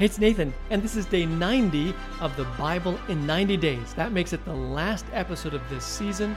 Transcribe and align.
Hey, 0.00 0.06
it's 0.06 0.18
Nathan, 0.18 0.54
and 0.70 0.82
this 0.82 0.96
is 0.96 1.04
day 1.04 1.26
90 1.26 1.92
of 2.22 2.34
the 2.38 2.46
Bible 2.56 2.98
in 3.08 3.26
90 3.26 3.58
days. 3.58 3.92
That 3.92 4.12
makes 4.12 4.32
it 4.32 4.42
the 4.46 4.54
last 4.54 5.04
episode 5.12 5.52
of 5.52 5.60
this 5.68 5.84
season. 5.84 6.34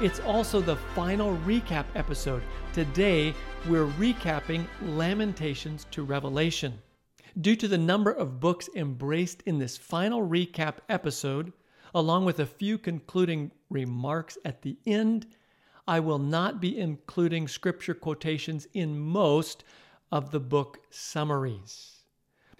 It's 0.00 0.20
also 0.20 0.62
the 0.62 0.76
final 0.94 1.36
recap 1.44 1.84
episode. 1.94 2.42
Today, 2.72 3.34
we're 3.68 3.88
recapping 3.88 4.66
Lamentations 4.80 5.86
to 5.90 6.02
Revelation. 6.02 6.78
Due 7.42 7.56
to 7.56 7.68
the 7.68 7.76
number 7.76 8.10
of 8.10 8.40
books 8.40 8.70
embraced 8.74 9.42
in 9.42 9.58
this 9.58 9.76
final 9.76 10.26
recap 10.26 10.76
episode, 10.88 11.52
along 11.94 12.24
with 12.24 12.40
a 12.40 12.46
few 12.46 12.78
concluding 12.78 13.50
remarks 13.68 14.38
at 14.46 14.62
the 14.62 14.78
end, 14.86 15.26
I 15.86 16.00
will 16.00 16.18
not 16.18 16.58
be 16.58 16.78
including 16.78 17.48
scripture 17.48 17.92
quotations 17.92 18.66
in 18.72 18.98
most 18.98 19.62
of 20.10 20.30
the 20.30 20.40
book 20.40 20.78
summaries. 20.88 21.93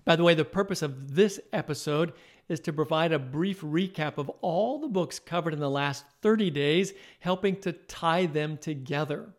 By 0.05 0.17
the 0.17 0.25
way, 0.25 0.35
the 0.35 0.45
purpose 0.45 0.83
of 0.83 1.15
this 1.15 1.41
episode 1.53 2.13
is 2.49 2.61
to 2.61 2.73
provide 2.73 3.13
a 3.13 3.19
brief 3.19 3.63
recap 3.63 4.19
of 4.19 4.29
all 4.43 4.79
the 4.79 4.89
books 4.89 5.19
covered 5.19 5.55
in 5.55 5.61
the 5.61 5.71
last 5.71 6.05
30 6.21 6.51
days, 6.51 6.93
helping 7.21 7.57
to 7.61 7.73
tie 7.73 8.27
them 8.27 8.59
together. 8.59 9.35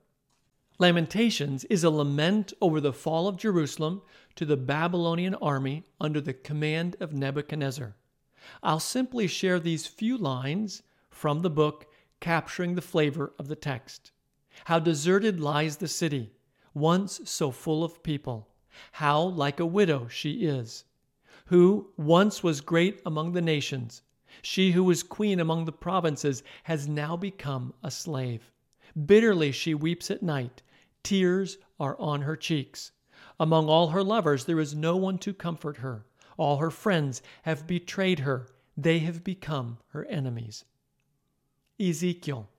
Lamentations 0.79 1.65
is 1.65 1.83
a 1.83 1.89
lament 1.89 2.51
over 2.61 2.81
the 2.81 2.91
fall 2.91 3.27
of 3.27 3.37
Jerusalem 3.37 4.01
to 4.35 4.45
the 4.45 4.57
Babylonian 4.57 5.35
army 5.35 5.83
under 6.01 6.19
the 6.19 6.33
command 6.33 6.97
of 6.99 7.13
Nebuchadnezzar. 7.13 7.95
I'll 8.63 8.79
simply 8.79 9.27
share 9.27 9.59
these 9.59 9.87
few 9.87 10.17
lines 10.17 10.81
from 11.09 11.41
the 11.41 11.49
book 11.49 11.87
capturing 12.19 12.73
the 12.73 12.81
flavor 12.81 13.33
of 13.37 13.47
the 13.47 13.55
text. 13.55 14.11
How 14.65 14.79
deserted 14.79 15.39
lies 15.39 15.77
the 15.77 15.87
city, 15.87 16.31
once 16.73 17.21
so 17.23 17.51
full 17.51 17.83
of 17.83 18.03
people 18.03 18.49
how 18.93 19.21
like 19.21 19.59
a 19.59 19.65
widow 19.65 20.07
she 20.07 20.45
is, 20.45 20.85
who 21.45 21.91
once 21.97 22.43
was 22.43 22.61
great 22.61 23.01
among 23.05 23.33
the 23.33 23.41
nations. 23.41 24.01
She 24.41 24.71
who 24.71 24.83
was 24.83 25.03
queen 25.03 25.39
among 25.39 25.65
the 25.65 25.71
provinces 25.71 26.43
has 26.63 26.87
now 26.87 27.15
become 27.15 27.73
a 27.83 27.89
slave. 27.89 28.51
Bitterly 29.05 29.51
she 29.51 29.73
weeps 29.73 30.11
at 30.11 30.23
night. 30.23 30.61
Tears 31.03 31.57
are 31.79 31.97
on 31.99 32.21
her 32.21 32.35
cheeks. 32.35 32.91
Among 33.39 33.67
all 33.67 33.89
her 33.89 34.03
lovers, 34.03 34.45
there 34.45 34.59
is 34.59 34.75
no 34.75 34.95
one 34.95 35.17
to 35.19 35.33
comfort 35.33 35.77
her. 35.77 36.05
All 36.37 36.57
her 36.57 36.71
friends 36.71 37.21
have 37.43 37.67
betrayed 37.67 38.19
her. 38.19 38.47
They 38.77 38.99
have 38.99 39.23
become 39.23 39.77
her 39.89 40.05
enemies. 40.05 40.65
Ezekiel. 41.79 42.49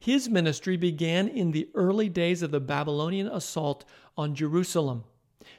His 0.00 0.28
ministry 0.28 0.76
began 0.76 1.28
in 1.28 1.50
the 1.50 1.68
early 1.74 2.08
days 2.08 2.42
of 2.42 2.50
the 2.50 2.60
Babylonian 2.60 3.26
assault 3.26 3.84
on 4.16 4.34
Jerusalem. 4.34 5.04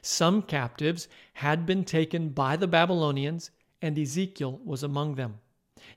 Some 0.02 0.42
captives 0.42 1.08
had 1.34 1.66
been 1.66 1.84
taken 1.84 2.30
by 2.30 2.56
the 2.56 2.68
Babylonians, 2.68 3.50
and 3.82 3.98
Ezekiel 3.98 4.60
was 4.64 4.82
among 4.82 5.14
them. 5.14 5.40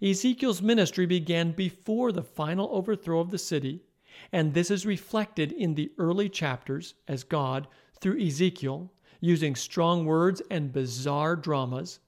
Ezekiel's 0.01 0.61
ministry 0.61 1.05
began 1.05 1.51
before 1.51 2.11
the 2.11 2.23
final 2.23 2.69
overthrow 2.71 3.19
of 3.19 3.31
the 3.31 3.37
city, 3.37 3.81
and 4.31 4.53
this 4.53 4.71
is 4.71 4.85
reflected 4.85 5.51
in 5.51 5.75
the 5.75 5.91
early 5.97 6.29
chapters 6.29 6.95
as 7.07 7.23
God, 7.23 7.67
through 7.99 8.21
Ezekiel, 8.21 8.91
using 9.19 9.55
strong 9.55 10.05
words 10.05 10.41
and 10.49 10.73
bizarre 10.73 11.35
dramas, 11.35 11.99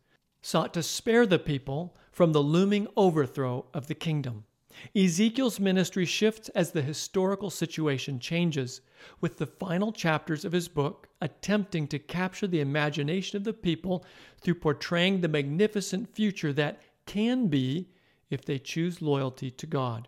sought 0.42 0.74
to 0.74 0.84
spare 0.84 1.26
the 1.26 1.40
people 1.40 1.96
from 2.12 2.32
the 2.32 2.44
looming 2.44 2.88
overthrow 2.96 3.66
of 3.74 3.88
the 3.88 3.96
kingdom. 3.96 4.46
Ezekiel's 4.96 5.60
ministry 5.60 6.06
shifts 6.06 6.50
as 6.50 6.72
the 6.72 6.82
historical 6.82 7.50
situation 7.50 8.20
changes, 8.20 8.82
with 9.22 9.38
the 9.38 9.46
final 9.46 9.92
chapters 9.92 10.44
of 10.44 10.52
his 10.52 10.68
book 10.68 11.08
attempting 11.22 11.88
to 11.88 12.00
capture 12.00 12.48
the 12.48 12.60
imagination 12.60 13.38
of 13.38 13.44
the 13.44 13.54
people 13.54 14.06
through 14.42 14.56
portraying 14.56 15.22
the 15.22 15.28
magnificent 15.28 16.14
future 16.14 16.54
that 16.54 16.82
can 17.06 17.48
be 17.48 17.90
if 18.30 18.44
they 18.44 18.60
choose 18.60 19.02
loyalty 19.02 19.52
to 19.52 19.68
God. 19.68 20.08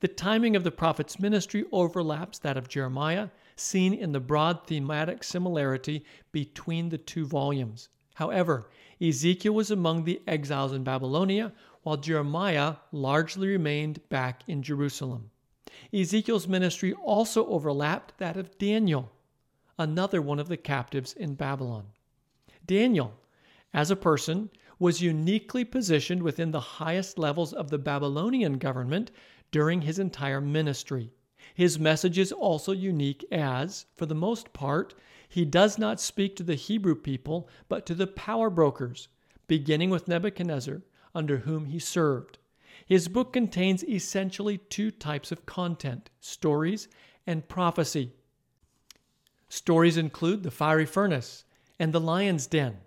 The 0.00 0.08
timing 0.08 0.56
of 0.56 0.64
the 0.64 0.70
prophet's 0.70 1.20
ministry 1.20 1.64
overlaps 1.72 2.38
that 2.38 2.56
of 2.56 2.68
Jeremiah, 2.68 3.28
seen 3.56 3.92
in 3.92 4.12
the 4.12 4.20
broad 4.20 4.66
thematic 4.66 5.22
similarity 5.22 6.04
between 6.32 6.88
the 6.88 6.98
two 6.98 7.26
volumes. 7.26 7.88
However, 8.14 8.70
Ezekiel 9.00 9.54
was 9.54 9.70
among 9.70 10.04
the 10.04 10.20
exiles 10.26 10.72
in 10.72 10.84
Babylonia, 10.84 11.52
while 11.82 11.96
Jeremiah 11.96 12.76
largely 12.92 13.48
remained 13.48 14.08
back 14.08 14.42
in 14.46 14.62
Jerusalem. 14.62 15.30
Ezekiel's 15.92 16.46
ministry 16.46 16.92
also 16.92 17.46
overlapped 17.46 18.18
that 18.18 18.36
of 18.36 18.58
Daniel, 18.58 19.10
another 19.78 20.20
one 20.20 20.38
of 20.38 20.48
the 20.48 20.56
captives 20.56 21.12
in 21.14 21.34
Babylon. 21.34 21.86
Daniel, 22.66 23.14
as 23.72 23.90
a 23.90 23.96
person, 23.96 24.50
was 24.78 25.00
uniquely 25.00 25.64
positioned 25.64 26.22
within 26.22 26.50
the 26.50 26.60
highest 26.60 27.18
levels 27.18 27.52
of 27.52 27.70
the 27.70 27.78
Babylonian 27.78 28.58
government 28.58 29.10
during 29.50 29.82
his 29.82 29.98
entire 29.98 30.40
ministry. 30.40 31.10
His 31.54 31.78
message 31.78 32.18
is 32.18 32.32
also 32.32 32.72
unique 32.72 33.24
as, 33.32 33.86
for 33.96 34.06
the 34.06 34.14
most 34.14 34.52
part, 34.52 34.94
he 35.28 35.44
does 35.44 35.78
not 35.78 36.00
speak 36.00 36.36
to 36.36 36.42
the 36.42 36.54
Hebrew 36.54 36.94
people, 36.94 37.48
but 37.68 37.86
to 37.86 37.94
the 37.94 38.06
power 38.06 38.50
brokers, 38.50 39.08
beginning 39.46 39.90
with 39.90 40.08
Nebuchadnezzar, 40.08 40.82
under 41.14 41.38
whom 41.38 41.66
he 41.66 41.78
served. 41.78 42.38
His 42.86 43.08
book 43.08 43.32
contains 43.32 43.84
essentially 43.84 44.58
two 44.58 44.90
types 44.90 45.30
of 45.30 45.46
content 45.46 46.10
stories 46.20 46.88
and 47.26 47.48
prophecy. 47.48 48.12
Stories 49.48 49.96
include 49.96 50.42
the 50.42 50.50
fiery 50.50 50.86
furnace 50.86 51.44
and 51.78 51.92
the 51.92 52.00
lion's 52.00 52.46
den. 52.46 52.78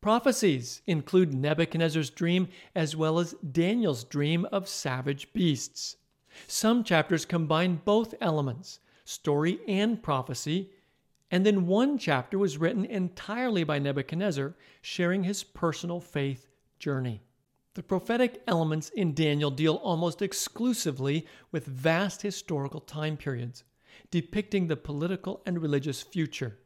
Prophecies 0.00 0.82
include 0.86 1.32
Nebuchadnezzar's 1.32 2.10
dream 2.10 2.48
as 2.74 2.94
well 2.94 3.18
as 3.18 3.34
Daniel's 3.50 4.04
dream 4.04 4.44
of 4.52 4.68
savage 4.68 5.32
beasts. 5.32 5.96
Some 6.46 6.84
chapters 6.84 7.24
combine 7.24 7.80
both 7.84 8.14
elements, 8.20 8.80
story 9.04 9.60
and 9.66 10.02
prophecy, 10.02 10.70
and 11.30 11.46
then 11.46 11.66
one 11.66 11.96
chapter 11.96 12.38
was 12.38 12.58
written 12.58 12.84
entirely 12.84 13.64
by 13.64 13.78
Nebuchadnezzar, 13.78 14.54
sharing 14.82 15.24
his 15.24 15.42
personal 15.42 16.00
faith 16.00 16.48
journey. 16.78 17.22
The 17.74 17.82
prophetic 17.82 18.40
elements 18.46 18.90
in 18.90 19.14
Daniel 19.14 19.50
deal 19.50 19.74
almost 19.74 20.22
exclusively 20.22 21.26
with 21.50 21.66
vast 21.66 22.22
historical 22.22 22.80
time 22.80 23.16
periods, 23.16 23.64
depicting 24.12 24.68
the 24.68 24.76
political 24.76 25.42
and 25.44 25.60
religious 25.60 26.00
future, 26.00 26.58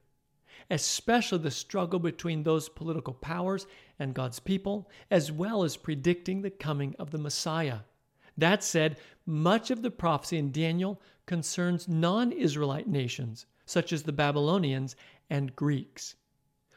especially 0.69 1.39
the 1.39 1.51
struggle 1.51 1.99
between 1.99 2.43
those 2.43 2.69
political 2.69 3.15
powers 3.15 3.67
and 3.99 4.15
God's 4.15 4.39
people, 4.39 4.91
as 5.11 5.33
well 5.33 5.65
as 5.65 5.79
predicting 5.79 6.43
the 6.43 6.51
coming 6.51 6.95
of 6.99 7.11
the 7.11 7.19
Messiah. 7.19 7.81
That 8.37 8.63
said, 8.63 8.99
much 9.25 9.71
of 9.71 9.81
the 9.81 9.91
prophecy 9.91 10.37
in 10.37 10.53
Daniel 10.53 11.01
concerns 11.25 11.89
non 11.89 12.33
Israelite 12.33 12.87
nations, 12.87 13.47
such 13.65 13.95
as 13.95 14.03
the 14.03 14.13
Babylonians 14.13 14.95
and 15.31 15.57
Greeks. 15.57 16.17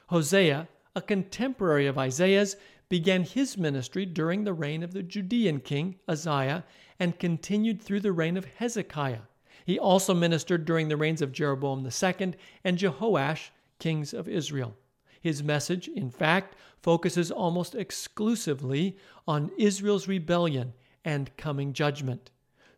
Hosea, 0.08 0.70
a 0.96 1.02
contemporary 1.02 1.88
of 1.88 1.98
Isaiah's, 1.98 2.56
began 2.92 3.24
his 3.24 3.58
ministry 3.58 4.06
during 4.06 4.44
the 4.44 4.54
reign 4.54 4.84
of 4.84 4.92
the 4.92 5.02
Judean 5.02 5.62
king 5.62 5.96
Uzziah 6.10 6.66
and 7.00 7.18
continued 7.18 7.82
through 7.82 8.02
the 8.02 8.12
reign 8.12 8.36
of 8.36 8.44
Hezekiah. 8.44 9.22
He 9.66 9.80
also 9.80 10.14
ministered 10.14 10.66
during 10.66 10.90
the 10.90 10.98
reigns 10.98 11.22
of 11.22 11.32
Jeroboam 11.32 11.86
II 11.86 12.34
and 12.66 12.78
Jehoash, 12.78 13.52
kings 13.80 14.14
of 14.14 14.28
Israel. 14.28 14.76
His 15.22 15.42
message, 15.42 15.88
in 15.88 16.10
fact, 16.12 16.58
focuses 16.82 17.32
almost 17.32 17.76
exclusively 17.76 18.98
on 19.26 19.52
Israel's 19.58 20.10
rebellion 20.10 20.74
and 21.06 21.36
coming 21.38 21.72
judgment. 21.72 22.30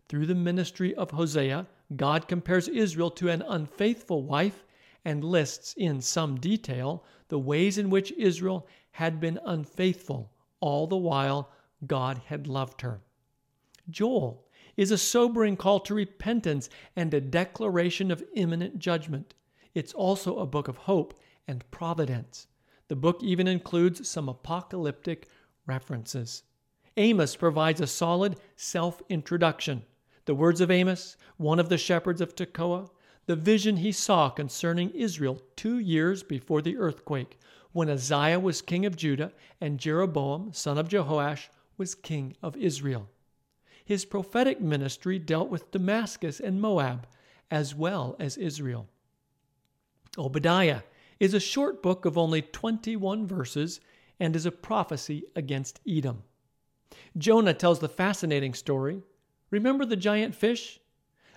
Through 0.09 0.27
the 0.27 0.35
ministry 0.35 0.93
of 0.93 1.09
Hosea, 1.09 1.65
God 1.95 2.27
compares 2.27 2.67
Israel 2.67 3.09
to 3.09 3.29
an 3.29 3.41
unfaithful 3.47 4.21
wife 4.21 4.63
and 5.03 5.23
lists 5.23 5.73
in 5.75 6.01
some 6.01 6.39
detail 6.39 7.03
the 7.29 7.39
ways 7.39 7.79
in 7.79 7.89
which 7.89 8.11
Israel 8.11 8.67
had 8.93 9.19
been 9.19 9.39
unfaithful 9.45 10.31
all 10.59 10.87
the 10.87 10.97
while 10.97 11.49
God 11.85 12.21
had 12.27 12.47
loved 12.47 12.81
her. 12.81 13.01
Joel 13.89 14.45
is 14.77 14.91
a 14.91 14.97
sobering 14.97 15.57
call 15.57 15.79
to 15.81 15.93
repentance 15.93 16.69
and 16.95 17.13
a 17.13 17.21
declaration 17.21 18.11
of 18.11 18.23
imminent 18.33 18.79
judgment. 18.79 19.33
It's 19.73 19.93
also 19.93 20.37
a 20.37 20.45
book 20.45 20.67
of 20.67 20.77
hope 20.77 21.19
and 21.47 21.69
providence. 21.71 22.47
The 22.87 22.95
book 22.95 23.21
even 23.21 23.47
includes 23.47 24.07
some 24.07 24.29
apocalyptic 24.29 25.27
references. 25.65 26.43
Amos 26.95 27.35
provides 27.35 27.81
a 27.81 27.87
solid 27.87 28.37
self 28.55 29.01
introduction. 29.09 29.83
The 30.25 30.35
words 30.35 30.61
of 30.61 30.71
Amos, 30.71 31.17
one 31.37 31.59
of 31.59 31.69
the 31.69 31.77
shepherds 31.77 32.21
of 32.21 32.35
Tekoa, 32.35 32.89
the 33.25 33.35
vision 33.35 33.77
he 33.77 33.91
saw 33.91 34.29
concerning 34.29 34.91
Israel 34.91 35.41
two 35.55 35.79
years 35.79 36.23
before 36.23 36.61
the 36.61 36.77
earthquake, 36.77 37.39
when 37.73 37.89
Uzziah 37.89 38.39
was 38.39 38.61
king 38.61 38.85
of 38.85 38.95
Judah 38.95 39.33
and 39.59 39.79
Jeroboam, 39.79 40.53
son 40.53 40.77
of 40.77 40.87
Jehoash, 40.87 41.49
was 41.77 41.95
king 41.95 42.35
of 42.41 42.55
Israel. 42.55 43.09
His 43.83 44.05
prophetic 44.05 44.61
ministry 44.61 45.19
dealt 45.19 45.49
with 45.49 45.71
Damascus 45.71 46.39
and 46.39 46.61
Moab, 46.61 47.07
as 47.51 47.75
well 47.75 48.15
as 48.19 48.37
Israel. 48.37 48.87
Obadiah 50.17 50.81
is 51.19 51.33
a 51.33 51.39
short 51.39 51.81
book 51.81 52.05
of 52.05 52.17
only 52.17 52.41
21 52.41 53.27
verses 53.27 53.79
and 54.19 54.35
is 54.35 54.45
a 54.45 54.51
prophecy 54.51 55.23
against 55.35 55.79
Edom. 55.87 56.23
Jonah 57.17 57.53
tells 57.53 57.79
the 57.79 57.89
fascinating 57.89 58.53
story 58.53 59.01
remember 59.49 59.85
the 59.85 59.95
giant 59.95 60.35
fish? 60.35 60.79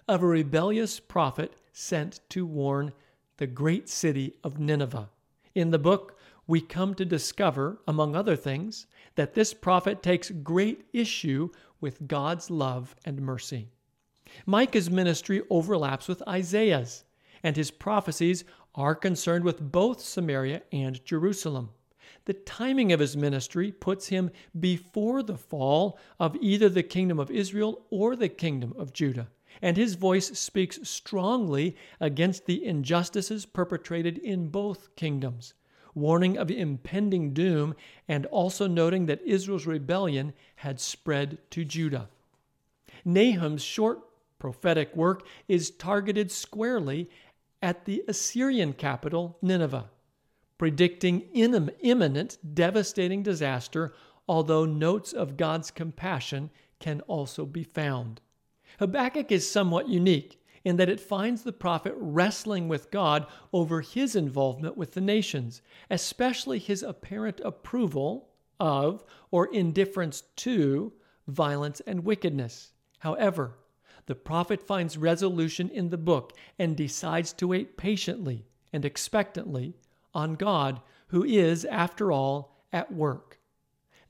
Of 0.09 0.23
a 0.23 0.27
rebellious 0.27 1.01
prophet 1.01 1.55
sent 1.73 2.21
to 2.31 2.47
warn 2.47 2.93
the 3.39 3.47
great 3.47 3.89
city 3.89 4.35
of 4.45 4.61
Nineveh. 4.61 5.09
In 5.55 5.71
the 5.71 5.79
book, 5.79 6.16
we 6.49 6.61
come 6.61 6.95
to 6.95 7.05
discover, 7.05 7.81
among 7.89 8.15
other 8.15 8.37
things, 8.37 8.87
that 9.17 9.35
this 9.35 9.53
prophet 9.53 10.03
takes 10.03 10.31
great 10.31 10.87
issue 10.93 11.49
with 11.81 12.07
God's 12.07 12.51
love 12.51 12.95
and 13.05 13.21
mercy. 13.21 13.69
Micah's 14.45 14.91
ministry 14.91 15.43
overlaps 15.51 16.07
with 16.07 16.27
Isaiah's, 16.29 17.05
and 17.43 17.57
his 17.57 17.71
prophecies 17.71 18.45
are 18.75 18.95
concerned 18.95 19.45
with 19.45 19.73
both 19.73 20.01
Samaria 20.01 20.63
and 20.73 21.05
Jerusalem. 21.05 21.71
The 22.27 22.35
timing 22.35 22.93
of 22.93 23.01
his 23.01 23.17
ministry 23.17 23.73
puts 23.73 24.09
him 24.09 24.31
before 24.59 25.23
the 25.23 25.37
fall 25.37 25.99
of 26.21 26.37
either 26.41 26.69
the 26.69 26.83
kingdom 26.83 27.19
of 27.19 27.31
Israel 27.31 27.87
or 27.91 28.15
the 28.15 28.29
kingdom 28.29 28.73
of 28.79 28.93
Judah, 28.93 29.29
and 29.63 29.77
his 29.77 29.95
voice 29.95 30.39
speaks 30.39 30.79
strongly 30.89 31.77
against 32.01 32.47
the 32.47 32.65
injustices 32.65 33.47
perpetrated 33.47 34.19
in 34.19 34.49
both 34.49 34.95
kingdoms 34.97 35.55
warning 35.97 36.39
of 36.39 36.51
impending 36.51 37.33
doom, 37.33 37.75
and 38.07 38.27
also 38.27 38.69
noting 38.69 39.07
that 39.07 39.23
Israel's 39.23 39.67
rebellion 39.67 40.33
had 40.57 40.79
spread 40.79 41.39
to 41.51 41.65
Judah. 41.65 42.09
Nahum's 43.05 43.63
short 43.63 44.01
prophetic 44.39 44.95
work 44.95 45.27
is 45.49 45.71
targeted 45.71 46.31
squarely 46.31 47.11
at 47.63 47.85
the 47.87 48.05
Assyrian 48.07 48.73
capital, 48.75 49.39
Nineveh, 49.43 49.91
predicting 50.59 51.23
imminent 51.33 52.39
devastating 52.55 53.23
disaster, 53.23 53.95
although 54.29 54.65
notes 54.65 55.13
of 55.13 55.37
God's 55.37 55.71
compassion 55.71 56.51
can 56.79 57.01
also 57.03 57.47
be 57.47 57.65
found. 57.65 58.21
Habakkuk 58.79 59.33
is 59.33 59.51
somewhat 59.51 59.89
unique 59.89 60.39
in 60.67 60.79
that 60.79 60.89
it 60.89 60.99
finds 60.99 61.45
the 61.45 61.53
prophet 61.53 61.95
wrestling 61.97 62.67
with 62.67 62.91
God 62.91 63.25
over 63.53 63.83
his 63.83 64.17
involvement 64.17 64.77
with 64.77 64.95
the 64.95 65.01
nations, 65.01 65.63
especially 65.89 66.59
his 66.59 66.83
apparent 66.83 67.41
approval 67.45 68.31
of 68.59 69.05
or 69.31 69.47
indifference 69.55 70.25
to 70.35 70.93
violence 71.29 71.81
and 71.87 72.05
wickedness. 72.05 72.73
However, 72.99 73.59
the 74.07 74.17
prophet 74.17 74.61
finds 74.61 74.99
resolution 74.99 75.69
in 75.69 75.91
the 75.91 75.97
book 75.97 76.33
and 76.59 76.77
decides 76.77 77.33
to 77.35 77.47
wait 77.47 77.77
patiently 77.77 78.45
and 78.73 78.85
expectantly 78.85 79.77
on 80.15 80.35
God, 80.35 80.81
who 81.09 81.23
is, 81.23 81.65
after 81.65 82.11
all, 82.11 82.61
at 82.73 82.93
work. 82.93 83.39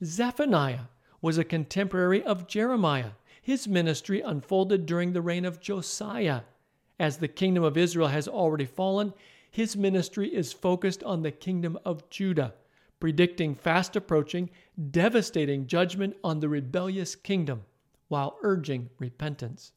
Zephaniah 0.03 0.85
was 1.21 1.37
a 1.37 1.43
contemporary 1.43 2.23
of 2.23 2.47
Jeremiah 2.47 3.11
his 3.47 3.65
ministry 3.65 4.19
unfolded 4.19 4.85
during 4.85 5.13
the 5.13 5.21
reign 5.21 5.45
of 5.45 5.61
Josiah. 5.61 6.41
As 6.99 7.15
the 7.15 7.29
kingdom 7.29 7.63
of 7.63 7.77
Israel 7.77 8.09
has 8.09 8.27
already 8.27 8.65
fallen, 8.65 9.13
his 9.49 9.77
ministry 9.77 10.35
is 10.35 10.51
focused 10.51 11.01
on 11.05 11.21
the 11.21 11.31
kingdom 11.31 11.79
of 11.85 12.09
Judah, 12.09 12.55
predicting 12.99 13.55
fast 13.55 13.95
approaching, 13.95 14.49
devastating 14.91 15.65
judgment 15.65 16.17
on 16.25 16.41
the 16.41 16.49
rebellious 16.49 17.15
kingdom 17.15 17.63
while 18.09 18.37
urging 18.43 18.89
repentance. 18.99 19.71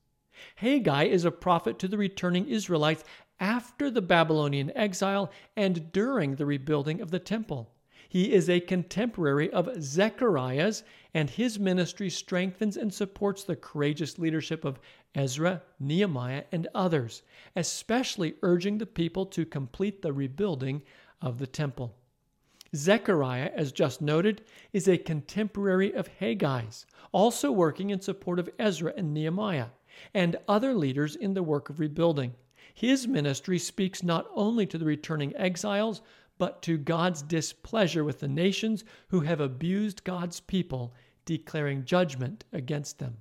Haggai 0.56 1.04
is 1.04 1.24
a 1.24 1.30
prophet 1.30 1.78
to 1.78 1.86
the 1.86 1.96
returning 1.96 2.48
Israelites 2.48 3.04
after 3.38 3.88
the 3.88 4.02
Babylonian 4.02 4.72
exile 4.74 5.30
and 5.56 5.92
during 5.92 6.34
the 6.34 6.46
rebuilding 6.46 7.00
of 7.00 7.12
the 7.12 7.20
temple. 7.20 7.70
He 8.10 8.32
is 8.32 8.50
a 8.50 8.58
contemporary 8.58 9.52
of 9.52 9.80
Zechariah's, 9.80 10.82
and 11.14 11.30
his 11.30 11.60
ministry 11.60 12.10
strengthens 12.10 12.76
and 12.76 12.92
supports 12.92 13.44
the 13.44 13.54
courageous 13.54 14.18
leadership 14.18 14.64
of 14.64 14.80
Ezra, 15.14 15.62
Nehemiah, 15.78 16.42
and 16.50 16.66
others, 16.74 17.22
especially 17.54 18.34
urging 18.42 18.78
the 18.78 18.84
people 18.84 19.26
to 19.26 19.46
complete 19.46 20.02
the 20.02 20.12
rebuilding 20.12 20.82
of 21.22 21.38
the 21.38 21.46
temple. 21.46 21.94
Zechariah, 22.74 23.52
as 23.54 23.70
just 23.70 24.02
noted, 24.02 24.42
is 24.72 24.88
a 24.88 24.98
contemporary 24.98 25.94
of 25.94 26.08
Haggai's, 26.18 26.86
also 27.12 27.52
working 27.52 27.90
in 27.90 28.00
support 28.00 28.40
of 28.40 28.50
Ezra 28.58 28.92
and 28.96 29.14
Nehemiah, 29.14 29.68
and 30.12 30.34
other 30.48 30.74
leaders 30.74 31.14
in 31.14 31.34
the 31.34 31.44
work 31.44 31.70
of 31.70 31.78
rebuilding. 31.78 32.34
His 32.74 33.06
ministry 33.06 33.60
speaks 33.60 34.02
not 34.02 34.28
only 34.34 34.66
to 34.66 34.78
the 34.78 34.84
returning 34.84 35.32
exiles, 35.36 36.02
but 36.40 36.62
to 36.62 36.78
God's 36.78 37.20
displeasure 37.20 38.02
with 38.02 38.20
the 38.20 38.26
nations 38.26 38.82
who 39.08 39.20
have 39.20 39.40
abused 39.40 40.04
God's 40.04 40.40
people, 40.40 40.94
declaring 41.26 41.84
judgment 41.84 42.44
against 42.50 42.98
them. 42.98 43.18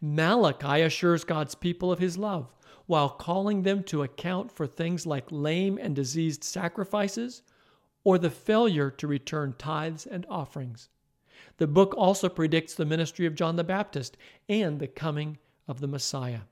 Malachi 0.00 0.82
assures 0.82 1.24
God's 1.24 1.56
people 1.56 1.90
of 1.90 1.98
his 1.98 2.16
love, 2.16 2.54
while 2.86 3.08
calling 3.08 3.62
them 3.62 3.82
to 3.82 4.04
account 4.04 4.52
for 4.52 4.68
things 4.68 5.04
like 5.04 5.26
lame 5.32 5.78
and 5.82 5.96
diseased 5.96 6.44
sacrifices 6.44 7.42
or 8.04 8.18
the 8.18 8.30
failure 8.30 8.88
to 8.88 9.08
return 9.08 9.56
tithes 9.58 10.06
and 10.06 10.24
offerings. 10.30 10.88
The 11.56 11.66
book 11.66 11.92
also 11.96 12.28
predicts 12.28 12.74
the 12.74 12.84
ministry 12.84 13.26
of 13.26 13.34
John 13.34 13.56
the 13.56 13.64
Baptist 13.64 14.16
and 14.48 14.78
the 14.78 14.86
coming 14.86 15.38
of 15.66 15.80
the 15.80 15.88
Messiah. 15.88 16.42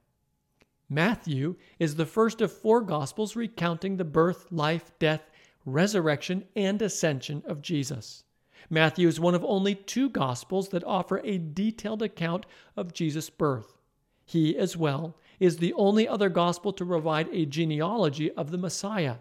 Matthew 0.89 1.55
is 1.79 1.95
the 1.95 2.07
first 2.07 2.41
of 2.41 2.53
four 2.53 2.81
Gospels 2.81 3.37
recounting 3.37 3.97
the 3.97 4.05
birth, 4.05 4.51
life, 4.51 4.91
death, 4.99 5.31
resurrection, 5.65 6.45
and 6.57 6.81
ascension 6.83 7.43
of 7.47 7.63
Jesus. 7.63 8.25
Matthew 8.71 9.09
is 9.09 9.21
one 9.21 9.35
of 9.35 9.45
only 9.45 9.75
two 9.75 10.09
Gospels 10.09 10.69
that 10.71 10.85
offer 10.85 11.19
a 11.19 11.39
detailed 11.39 12.03
account 12.03 12.47
of 12.77 12.95
Jesus' 12.95 13.31
birth. 13.31 13.77
He, 14.25 14.57
as 14.57 14.77
well, 14.77 15.17
is 15.41 15.57
the 15.57 15.73
only 15.75 16.07
other 16.07 16.29
Gospel 16.29 16.73
to 16.75 16.87
provide 16.87 17.29
a 17.33 17.45
genealogy 17.45 18.31
of 18.33 18.51
the 18.51 18.59
Messiah. 18.59 19.17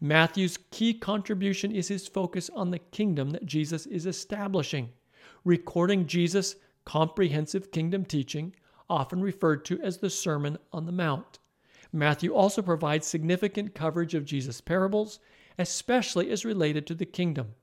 Matthew's 0.00 0.58
key 0.70 0.94
contribution 0.94 1.72
is 1.72 1.88
his 1.88 2.08
focus 2.08 2.50
on 2.54 2.70
the 2.70 2.78
kingdom 2.78 3.30
that 3.30 3.46
Jesus 3.46 3.86
is 3.86 4.06
establishing, 4.06 4.90
recording 5.44 6.06
Jesus' 6.06 6.56
comprehensive 6.84 7.70
kingdom 7.70 8.04
teaching, 8.04 8.54
often 8.88 9.20
referred 9.20 9.64
to 9.66 9.80
as 9.80 9.98
the 9.98 10.10
Sermon 10.10 10.58
on 10.72 10.86
the 10.86 10.92
Mount. 10.92 11.38
Matthew 11.92 12.34
also 12.34 12.62
provides 12.62 13.06
significant 13.06 13.74
coverage 13.74 14.14
of 14.14 14.24
Jesus' 14.24 14.60
parables 14.60 15.20
especially 15.58 16.30
as 16.30 16.44
related 16.44 16.86
to 16.86 16.94
the 16.94 17.06
kingdom. 17.06 17.54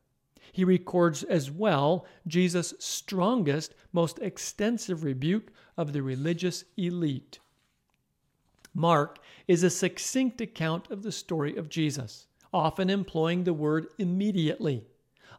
He 0.51 0.63
records 0.63 1.23
as 1.23 1.51
well 1.51 2.05
Jesus' 2.25 2.73
strongest, 2.79 3.75
most 3.91 4.19
extensive 4.19 5.03
rebuke 5.03 5.51
of 5.75 5.93
the 5.93 6.01
religious 6.01 6.63
elite. 6.77 7.39
Mark 8.73 9.19
is 9.47 9.63
a 9.63 9.69
succinct 9.69 10.39
account 10.39 10.89
of 10.91 11.03
the 11.03 11.11
story 11.11 11.55
of 11.55 11.69
Jesus, 11.69 12.27
often 12.53 12.89
employing 12.89 13.43
the 13.43 13.53
word 13.53 13.87
immediately. 13.97 14.85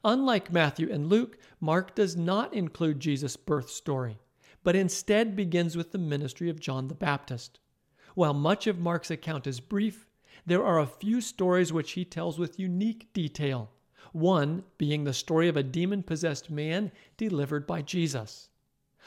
Unlike 0.04 0.52
Matthew 0.52 0.92
and 0.92 1.08
Luke, 1.08 1.38
Mark 1.60 1.94
does 1.94 2.16
not 2.16 2.54
include 2.54 3.00
Jesus' 3.00 3.36
birth 3.36 3.70
story, 3.70 4.18
but 4.62 4.76
instead 4.76 5.36
begins 5.36 5.76
with 5.76 5.92
the 5.92 5.98
ministry 5.98 6.50
of 6.50 6.60
John 6.60 6.88
the 6.88 6.94
Baptist. 6.94 7.58
While 8.14 8.34
much 8.34 8.66
of 8.66 8.78
Mark's 8.78 9.10
account 9.10 9.46
is 9.46 9.60
brief, 9.60 10.07
there 10.46 10.64
are 10.64 10.78
a 10.78 10.86
few 10.86 11.20
stories 11.20 11.72
which 11.72 11.92
he 11.92 12.04
tells 12.04 12.38
with 12.38 12.58
unique 12.58 13.12
detail, 13.12 13.70
one 14.12 14.64
being 14.78 15.04
the 15.04 15.12
story 15.12 15.48
of 15.48 15.56
a 15.56 15.62
demon 15.62 16.02
possessed 16.02 16.50
man 16.50 16.92
delivered 17.16 17.66
by 17.66 17.82
Jesus. 17.82 18.48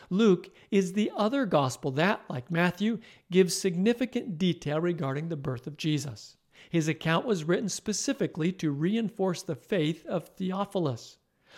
Luke 0.09 0.49
is 0.71 0.93
the 0.93 1.11
other 1.15 1.45
gospel 1.45 1.91
that, 1.91 2.21
like 2.29 2.49
Matthew, 2.49 2.99
gives 3.29 3.55
significant 3.55 4.37
detail 4.37 4.79
regarding 4.79 5.29
the 5.29 5.35
birth 5.35 5.67
of 5.67 5.77
Jesus. 5.77 6.37
His 6.69 6.87
account 6.87 7.25
was 7.25 7.43
written 7.43 7.69
specifically 7.69 8.51
to 8.53 8.71
reinforce 8.71 9.43
the 9.43 9.55
faith 9.55 10.05
of 10.05 10.27
Theophilus. 10.27 11.17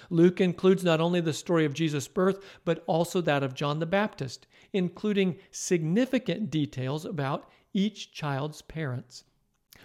Luke 0.10 0.42
includes 0.42 0.84
not 0.84 1.00
only 1.00 1.22
the 1.22 1.34
story 1.34 1.66
of 1.66 1.74
Jesus' 1.74 2.08
birth, 2.08 2.44
but 2.66 2.84
also 2.88 3.22
that 3.22 3.44
of 3.44 3.54
John 3.54 3.80
the 3.80 3.86
Baptist, 3.86 4.48
including 4.74 5.38
significant 5.52 6.50
details 6.50 7.06
about 7.06 7.50
each 7.74 8.12
child's 8.12 8.62
parents. 8.62 9.24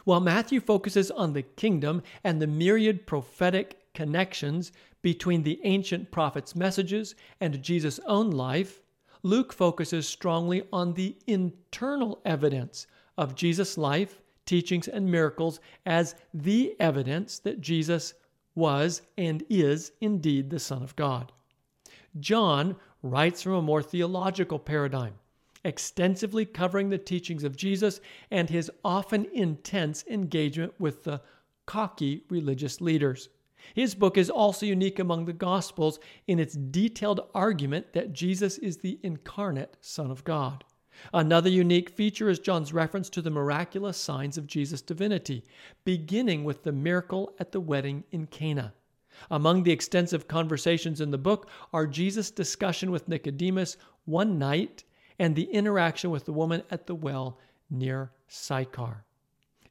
While 0.08 0.20
Matthew 0.20 0.60
focuses 0.60 1.10
on 1.10 1.34
the 1.34 1.42
kingdom 1.42 2.02
and 2.24 2.40
the 2.40 2.46
myriad 2.46 3.06
prophetic 3.06 3.92
connections 3.92 4.72
between 5.02 5.42
the 5.42 5.60
ancient 5.64 6.10
prophets' 6.10 6.56
messages 6.56 7.14
and 7.42 7.62
Jesus' 7.62 8.00
own 8.06 8.30
life, 8.30 8.80
Luke 9.22 9.52
focuses 9.52 10.08
strongly 10.08 10.62
on 10.72 10.94
the 10.94 11.14
internal 11.26 12.22
evidence 12.24 12.86
of 13.18 13.34
Jesus' 13.34 13.76
life, 13.76 14.22
teachings, 14.46 14.88
and 14.88 15.10
miracles 15.10 15.60
as 15.84 16.14
the 16.32 16.74
evidence 16.80 17.38
that 17.40 17.60
Jesus 17.60 18.14
was 18.54 19.02
and 19.18 19.44
is 19.50 19.92
indeed 20.00 20.48
the 20.48 20.58
Son 20.58 20.82
of 20.82 20.96
God. 20.96 21.32
John 22.18 22.76
writes 23.02 23.42
from 23.42 23.52
a 23.52 23.60
more 23.60 23.82
theological 23.82 24.58
paradigm 24.58 25.18
extensively 25.64 26.44
covering 26.44 26.88
the 26.88 26.98
teachings 26.98 27.44
of 27.44 27.56
Jesus 27.56 28.00
and 28.30 28.48
his 28.48 28.70
often 28.84 29.26
intense 29.32 30.04
engagement 30.08 30.72
with 30.78 31.04
the 31.04 31.20
cocky 31.66 32.24
religious 32.28 32.80
leaders. 32.80 33.28
His 33.74 33.94
book 33.94 34.16
is 34.16 34.30
also 34.30 34.66
unique 34.66 34.98
among 34.98 35.24
the 35.24 35.32
Gospels 35.32 35.98
in 36.26 36.38
its 36.38 36.54
detailed 36.54 37.28
argument 37.34 37.92
that 37.92 38.12
Jesus 38.12 38.56
is 38.58 38.78
the 38.78 38.98
incarnate 39.02 39.76
Son 39.80 40.10
of 40.10 40.24
God. 40.24 40.64
Another 41.12 41.50
unique 41.50 41.90
feature 41.90 42.28
is 42.28 42.38
John's 42.38 42.72
reference 42.72 43.08
to 43.10 43.22
the 43.22 43.30
miraculous 43.30 43.96
signs 43.96 44.38
of 44.38 44.46
Jesus' 44.46 44.82
divinity, 44.82 45.44
beginning 45.84 46.44
with 46.44 46.64
the 46.64 46.72
miracle 46.72 47.34
at 47.38 47.52
the 47.52 47.60
wedding 47.60 48.04
in 48.10 48.26
Cana. 48.26 48.74
Among 49.30 49.62
the 49.62 49.72
extensive 49.72 50.28
conversations 50.28 51.00
in 51.00 51.10
the 51.10 51.18
book 51.18 51.48
are 51.72 51.86
Jesus' 51.86 52.30
discussion 52.30 52.90
with 52.90 53.08
Nicodemus 53.08 53.76
one 54.04 54.38
night 54.38 54.84
and 55.18 55.34
the 55.34 55.50
interaction 55.50 56.10
with 56.10 56.24
the 56.24 56.32
woman 56.32 56.62
at 56.70 56.86
the 56.86 56.94
well 56.94 57.38
near 57.70 58.10
Sychar. 58.28 59.04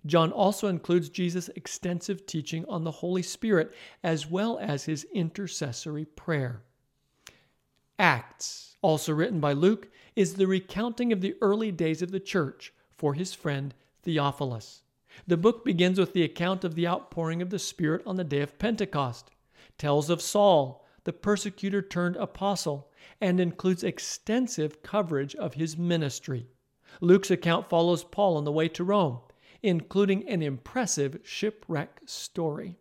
John 0.05 0.31
also 0.31 0.67
includes 0.67 1.09
Jesus' 1.09 1.49
extensive 1.49 2.25
teaching 2.25 2.65
on 2.69 2.83
the 2.83 2.91
Holy 2.91 3.21
Spirit 3.21 3.73
as 4.03 4.29
well 4.29 4.57
as 4.59 4.85
his 4.85 5.05
intercessory 5.13 6.05
prayer. 6.05 6.61
Acts, 7.99 8.77
also 8.81 9.13
written 9.13 9.39
by 9.39 9.53
Luke, 9.53 9.89
is 10.15 10.35
the 10.35 10.47
recounting 10.47 11.11
of 11.11 11.21
the 11.21 11.35
early 11.41 11.71
days 11.71 12.01
of 12.01 12.11
the 12.11 12.19
church 12.19 12.73
for 12.95 13.15
his 13.15 13.33
friend 13.33 13.73
Theophilus. 14.03 14.83
The 15.25 15.37
book 15.37 15.65
begins 15.65 15.99
with 15.99 16.13
the 16.13 16.23
account 16.23 16.63
of 16.63 16.75
the 16.75 16.87
outpouring 16.87 17.41
of 17.41 17.49
the 17.49 17.59
Spirit 17.59 18.03
on 18.05 18.15
the 18.15 18.23
day 18.23 18.41
of 18.41 18.59
Pentecost, 18.59 19.31
tells 19.77 20.09
of 20.09 20.21
Saul, 20.21 20.85
the 21.03 21.13
persecutor 21.13 21.81
turned 21.81 22.15
apostle, 22.17 22.91
and 23.21 23.39
includes 23.39 23.83
extensive 23.83 24.81
coverage 24.83 25.35
of 25.35 25.55
his 25.55 25.77
ministry. 25.77 26.47
Luke's 27.01 27.31
account 27.31 27.69
follows 27.69 28.03
Paul 28.03 28.37
on 28.37 28.43
the 28.43 28.51
way 28.51 28.67
to 28.69 28.83
Rome, 28.83 29.19
including 29.61 30.27
an 30.27 30.41
impressive 30.41 31.19
shipwreck 31.23 32.01
story. 32.05 32.77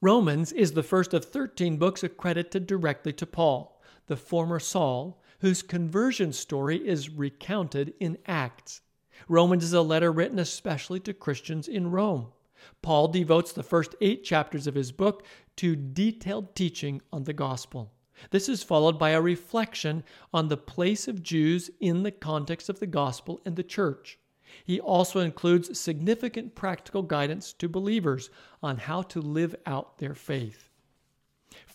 Romans 0.00 0.52
is 0.52 0.72
the 0.72 0.82
first 0.82 1.14
of 1.14 1.24
13 1.24 1.76
books 1.76 2.02
accredited 2.02 2.66
directly 2.66 3.12
to 3.12 3.26
Paul, 3.26 3.80
the 4.06 4.16
former 4.16 4.58
Saul, 4.58 5.22
whose 5.40 5.62
conversion 5.62 6.32
story 6.32 6.76
is 6.86 7.10
recounted 7.10 7.94
in 8.00 8.18
Acts. 8.26 8.80
Romans 9.28 9.62
is 9.62 9.72
a 9.72 9.82
letter 9.82 10.10
written 10.10 10.38
especially 10.38 11.00
to 11.00 11.14
Christians 11.14 11.68
in 11.68 11.90
Rome. 11.90 12.32
Paul 12.80 13.08
devotes 13.08 13.52
the 13.52 13.62
first 13.62 13.94
eight 14.00 14.24
chapters 14.24 14.66
of 14.66 14.74
his 14.74 14.92
book 14.92 15.24
to 15.56 15.76
detailed 15.76 16.54
teaching 16.54 17.02
on 17.12 17.24
the 17.24 17.32
gospel. 17.32 17.92
This 18.30 18.48
is 18.48 18.62
followed 18.62 18.98
by 18.98 19.10
a 19.10 19.20
reflection 19.20 20.04
on 20.32 20.48
the 20.48 20.56
place 20.56 21.08
of 21.08 21.22
Jews 21.22 21.70
in 21.80 22.02
the 22.02 22.10
context 22.10 22.68
of 22.68 22.80
the 22.80 22.86
gospel 22.86 23.40
and 23.44 23.56
the 23.56 23.62
church. 23.62 24.18
He 24.64 24.80
also 24.80 25.20
includes 25.20 25.78
significant 25.78 26.54
practical 26.54 27.02
guidance 27.02 27.52
to 27.54 27.68
believers 27.68 28.30
on 28.62 28.78
how 28.78 29.02
to 29.02 29.20
live 29.20 29.56
out 29.66 29.98
their 29.98 30.14
faith. 30.14 30.68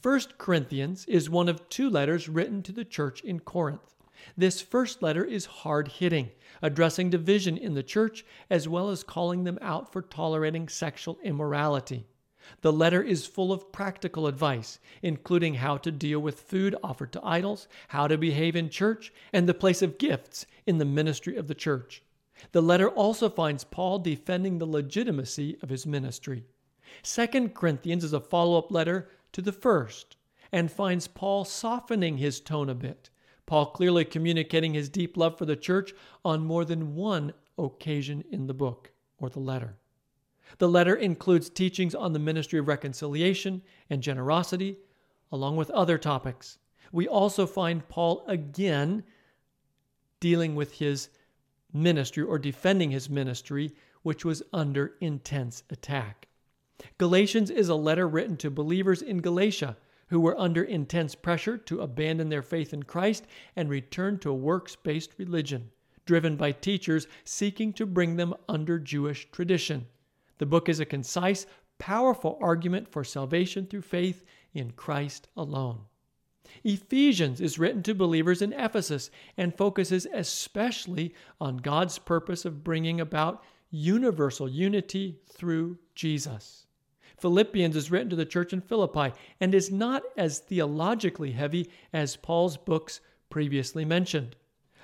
1 0.02 0.22
Corinthians 0.38 1.06
is 1.06 1.30
one 1.30 1.50
of 1.50 1.68
two 1.70 1.90
letters 1.90 2.30
written 2.30 2.62
to 2.64 2.72
the 2.72 2.86
church 2.86 3.22
in 3.22 3.40
Corinth. 3.40 3.96
This 4.36 4.62
first 4.62 5.02
letter 5.02 5.24
is 5.24 5.46
hard 5.46 5.88
hitting, 5.88 6.32
addressing 6.62 7.10
division 7.10 7.58
in 7.58 7.74
the 7.74 7.84
church 7.84 8.26
as 8.50 8.68
well 8.68 8.90
as 8.90 9.04
calling 9.04 9.44
them 9.44 9.60
out 9.62 9.92
for 9.92 10.02
tolerating 10.02 10.70
sexual 10.70 11.18
immorality. 11.24 12.06
The 12.62 12.74
letter 12.74 13.02
is 13.02 13.26
full 13.26 13.52
of 13.52 13.72
practical 13.72 14.28
advice, 14.28 14.80
including 15.02 15.56
how 15.56 15.78
to 15.78 15.92
deal 15.92 16.20
with 16.20 16.42
food 16.42 16.76
offered 16.84 17.12
to 17.14 17.26
idols, 17.26 17.68
how 17.90 18.08
to 18.08 18.18
behave 18.18 18.56
in 18.56 18.70
church, 18.70 19.14
and 19.34 19.48
the 19.48 19.54
place 19.54 19.82
of 19.82 19.98
gifts 19.98 20.46
in 20.66 20.78
the 20.78 20.86
ministry 20.86 21.36
of 21.36 21.48
the 21.48 21.56
church. 21.56 22.04
The 22.52 22.62
letter 22.62 22.90
also 22.90 23.30
finds 23.30 23.64
Paul 23.64 24.00
defending 24.00 24.58
the 24.58 24.68
legitimacy 24.68 25.58
of 25.62 25.70
his 25.70 25.86
ministry. 25.86 26.46
2 27.04 27.50
Corinthians 27.50 28.04
is 28.04 28.14
a 28.14 28.20
follow 28.20 28.58
up 28.58 28.72
letter 28.72 29.10
to 29.34 29.42
the 29.42 29.52
first 29.52 30.18
and 30.52 30.72
finds 30.72 31.08
Paul 31.08 31.46
softening 31.46 32.18
his 32.18 32.40
tone 32.40 32.70
a 32.70 32.76
bit. 32.76 33.10
Paul 33.46 33.68
clearly 33.68 34.06
communicating 34.06 34.74
his 34.74 34.90
deep 34.90 35.18
love 35.18 35.38
for 35.38 35.46
the 35.46 35.56
church 35.56 35.94
on 36.24 36.46
more 36.46 36.66
than 36.66 36.96
one 36.96 37.34
occasion 37.58 38.24
in 38.32 38.48
the 38.48 38.54
book 38.54 38.92
or 39.18 39.30
the 39.30 39.40
letter. 39.40 39.78
The 40.60 40.70
letter 40.70 40.96
includes 40.96 41.50
teachings 41.50 41.94
on 41.94 42.14
the 42.14 42.20
ministry 42.20 42.60
of 42.60 42.68
reconciliation 42.68 43.62
and 43.90 44.02
generosity, 44.02 44.78
along 45.32 45.58
with 45.58 45.70
other 45.72 45.98
topics. 45.98 46.58
We 46.92 47.08
also 47.08 47.46
find 47.46 47.88
Paul 47.90 48.24
again 48.28 49.04
dealing 50.20 50.56
with 50.56 50.74
his 50.74 51.10
ministry 51.74 52.24
or 52.24 52.40
defending 52.40 52.92
his 52.92 53.10
ministry, 53.10 53.74
which 54.04 54.24
was 54.24 54.42
under 54.54 54.96
intense 55.02 55.64
attack. 55.70 56.28
Galatians 56.98 57.50
is 57.50 57.70
a 57.70 57.76
letter 57.76 58.08
written 58.08 58.38
to 58.38 58.50
believers 58.50 59.02
in 59.02 59.18
Galatia 59.18 59.78
who 60.10 60.20
were 60.20 60.40
under 60.40 60.64
intense 60.64 61.16
pressure 61.16 61.58
to 61.58 61.82
abandon 61.82 62.30
their 62.30 62.42
faith 62.42 62.74
in 62.74 62.84
Christ 62.84 63.26
and 63.56 63.70
return 63.70 64.20
to 64.20 64.30
a 64.30 64.36
works 64.36 64.76
based 64.76 65.14
religion, 65.18 65.72
driven 66.06 66.38
by 66.38 66.54
teachers 66.54 67.08
seeking 67.26 67.74
to 67.74 67.86
bring 67.86 68.16
them 68.16 68.34
under 68.48 68.80
Jewish 68.80 69.30
tradition. 69.32 69.88
The 70.38 70.46
book 70.46 70.70
is 70.70 70.80
a 70.80 70.86
concise, 70.86 71.46
powerful 71.80 72.38
argument 72.42 72.88
for 72.88 73.04
salvation 73.04 73.66
through 73.66 73.82
faith 73.82 74.24
in 74.54 74.72
Christ 74.72 75.28
alone. 75.36 75.82
Ephesians 76.64 77.42
is 77.42 77.60
written 77.60 77.84
to 77.84 77.94
believers 77.94 78.42
in 78.42 78.54
Ephesus 78.54 79.12
and 79.36 79.56
focuses 79.56 80.08
especially 80.14 81.14
on 81.42 81.58
God's 81.58 82.00
purpose 82.00 82.46
of 82.46 82.64
bringing 82.64 83.02
about 83.02 83.44
universal 83.70 84.48
unity 84.48 85.20
through 85.28 85.78
Jesus. 85.94 86.66
Philippians 87.20 87.76
is 87.76 87.92
written 87.92 88.10
to 88.10 88.16
the 88.16 88.26
church 88.26 88.54
in 88.54 88.62
Philippi 88.62 89.12
and 89.42 89.54
is 89.54 89.72
not 89.72 90.04
as 90.16 90.40
theologically 90.40 91.32
heavy 91.32 91.70
as 91.92 92.16
Paul's 92.16 92.58
books 92.58 93.02
previously 93.30 93.84
mentioned. 93.84 94.36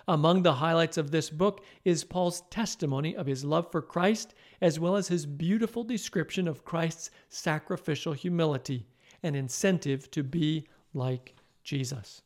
Among 0.07 0.43
the 0.43 0.55
highlights 0.55 0.97
of 0.97 1.11
this 1.11 1.29
book 1.29 1.63
is 1.85 2.03
Paul's 2.03 2.41
testimony 2.49 3.15
of 3.15 3.27
his 3.27 3.45
love 3.45 3.71
for 3.71 3.81
Christ, 3.81 4.33
as 4.63 4.79
well 4.79 4.95
as 4.95 5.09
his 5.09 5.25
beautiful 5.25 5.83
description 5.83 6.47
of 6.47 6.63
Christ's 6.63 7.11
sacrificial 7.27 8.13
humility, 8.13 8.87
an 9.21 9.35
incentive 9.35 10.09
to 10.11 10.23
be 10.23 10.65
like 10.93 11.35
Jesus. 11.65 12.21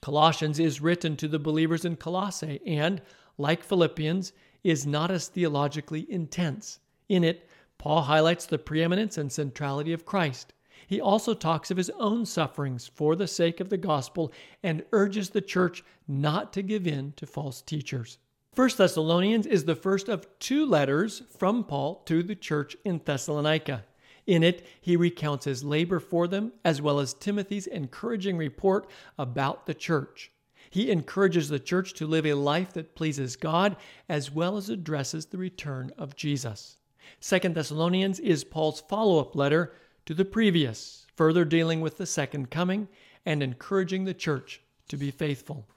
Colossians 0.00 0.60
is 0.60 0.80
written 0.80 1.16
to 1.16 1.26
the 1.26 1.40
believers 1.40 1.84
in 1.84 1.96
Colossae 1.96 2.60
and, 2.64 3.02
like 3.38 3.64
Philippians, 3.64 4.32
is 4.62 4.86
not 4.86 5.10
as 5.10 5.26
theologically 5.26 6.06
intense. 6.08 6.78
In 7.08 7.24
it, 7.24 7.48
Paul 7.76 8.02
highlights 8.02 8.46
the 8.46 8.58
preeminence 8.58 9.18
and 9.18 9.32
centrality 9.32 9.92
of 9.92 10.06
Christ. 10.06 10.52
He 10.86 11.00
also 11.00 11.34
talks 11.34 11.72
of 11.72 11.76
his 11.76 11.90
own 11.98 12.24
sufferings 12.24 12.86
for 12.86 13.16
the 13.16 13.26
sake 13.26 13.58
of 13.58 13.68
the 13.68 13.76
gospel 13.76 14.32
and 14.62 14.84
urges 14.92 15.30
the 15.30 15.40
church 15.40 15.82
not 16.06 16.52
to 16.52 16.62
give 16.62 16.86
in 16.86 17.14
to 17.16 17.26
false 17.26 17.62
teachers. 17.62 18.18
1 18.56 18.70
Thessalonians 18.76 19.46
is 19.46 19.64
the 19.64 19.76
first 19.76 20.08
of 20.08 20.26
two 20.40 20.66
letters 20.66 21.22
from 21.38 21.62
Paul 21.62 22.02
to 22.06 22.20
the 22.20 22.34
church 22.34 22.76
in 22.84 23.00
Thessalonica. 23.04 23.84
In 24.26 24.42
it, 24.42 24.66
he 24.80 24.96
recounts 24.96 25.44
his 25.44 25.62
labor 25.62 26.00
for 26.00 26.26
them, 26.26 26.52
as 26.64 26.82
well 26.82 26.98
as 26.98 27.14
Timothy's 27.14 27.68
encouraging 27.68 28.36
report 28.36 28.90
about 29.16 29.66
the 29.66 29.74
church. 29.74 30.32
He 30.68 30.90
encourages 30.90 31.48
the 31.48 31.60
church 31.60 31.94
to 31.94 32.08
live 32.08 32.26
a 32.26 32.34
life 32.34 32.72
that 32.72 32.96
pleases 32.96 33.36
God, 33.36 33.76
as 34.08 34.32
well 34.32 34.56
as 34.56 34.68
addresses 34.68 35.26
the 35.26 35.38
return 35.38 35.92
of 35.96 36.16
Jesus. 36.16 36.78
Second 37.20 37.54
Thessalonians 37.54 38.18
is 38.18 38.42
Paul's 38.42 38.80
follow 38.80 39.20
up 39.20 39.36
letter 39.36 39.74
to 40.06 40.14
the 40.14 40.24
previous, 40.24 41.06
further 41.14 41.44
dealing 41.44 41.80
with 41.80 41.98
the 41.98 42.06
second 42.06 42.50
coming 42.50 42.88
and 43.24 43.44
encouraging 43.44 44.04
the 44.04 44.14
church 44.14 44.60
to 44.88 44.96
be 44.96 45.12
faithful. 45.12 45.68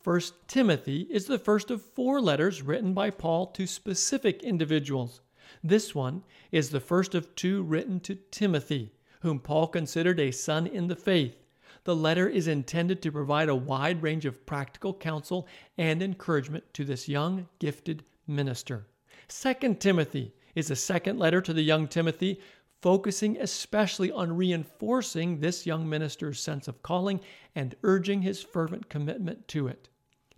First 0.00 0.34
Timothy 0.46 1.08
is 1.10 1.26
the 1.26 1.40
first 1.40 1.70
of 1.72 1.82
four 1.82 2.20
letters 2.20 2.62
written 2.62 2.94
by 2.94 3.10
Paul 3.10 3.46
to 3.48 3.66
specific 3.66 4.44
individuals. 4.44 5.20
This 5.62 5.92
one 5.92 6.22
is 6.52 6.70
the 6.70 6.80
first 6.80 7.16
of 7.16 7.34
two 7.34 7.64
written 7.64 7.98
to 8.00 8.14
Timothy, 8.30 8.92
whom 9.20 9.40
Paul 9.40 9.66
considered 9.66 10.20
a 10.20 10.30
son 10.30 10.68
in 10.68 10.86
the 10.86 10.94
faith. 10.94 11.36
The 11.82 11.96
letter 11.96 12.28
is 12.28 12.46
intended 12.46 13.02
to 13.02 13.12
provide 13.12 13.48
a 13.48 13.56
wide 13.56 14.02
range 14.02 14.24
of 14.24 14.46
practical 14.46 14.94
counsel 14.94 15.48
and 15.76 16.00
encouragement 16.00 16.72
to 16.74 16.84
this 16.84 17.08
young, 17.08 17.48
gifted 17.58 18.04
minister. 18.26 18.86
Second 19.26 19.80
Timothy 19.80 20.32
is 20.54 20.70
a 20.70 20.76
second 20.76 21.18
letter 21.18 21.40
to 21.40 21.52
the 21.52 21.62
young 21.62 21.88
Timothy, 21.88 22.40
focusing 22.80 23.36
especially 23.40 24.10
on 24.12 24.36
reinforcing 24.36 25.40
this 25.40 25.66
young 25.66 25.88
minister's 25.88 26.40
sense 26.40 26.68
of 26.68 26.82
calling 26.82 27.20
and 27.54 27.74
urging 27.82 28.22
his 28.22 28.42
fervent 28.42 28.88
commitment 28.88 29.46
to 29.48 29.66
it. 29.66 29.88